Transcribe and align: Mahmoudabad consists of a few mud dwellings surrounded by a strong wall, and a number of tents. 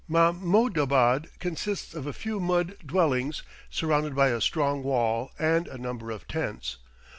Mahmoudabad 0.09 1.27
consists 1.37 1.93
of 1.93 2.07
a 2.07 2.11
few 2.11 2.39
mud 2.39 2.75
dwellings 2.83 3.43
surrounded 3.69 4.15
by 4.15 4.29
a 4.29 4.41
strong 4.41 4.81
wall, 4.81 5.29
and 5.37 5.67
a 5.67 5.77
number 5.77 6.09
of 6.09 6.27
tents. 6.27 6.77